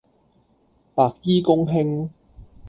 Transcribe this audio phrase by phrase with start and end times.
[0.95, 2.09] 白衣公卿